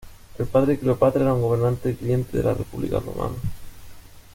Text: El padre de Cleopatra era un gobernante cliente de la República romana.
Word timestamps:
El 0.39 0.47
padre 0.47 0.73
de 0.73 0.79
Cleopatra 0.79 1.21
era 1.21 1.35
un 1.35 1.43
gobernante 1.43 1.95
cliente 1.95 2.35
de 2.35 2.43
la 2.43 2.55
República 2.55 2.99
romana. 2.99 3.35